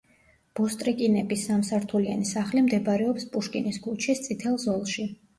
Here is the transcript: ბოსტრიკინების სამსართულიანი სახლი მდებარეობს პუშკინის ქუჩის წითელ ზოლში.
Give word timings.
ბოსტრიკინების 0.59 1.41
სამსართულიანი 1.49 2.25
სახლი 2.29 2.63
მდებარეობს 2.67 3.27
პუშკინის 3.35 3.77
ქუჩის 3.83 4.23
წითელ 4.29 4.57
ზოლში. 4.65 5.07